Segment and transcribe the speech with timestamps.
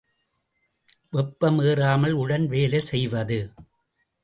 [1.09, 3.39] வெப்பம் ஏறாமல் உடன் வேலை செய்வது.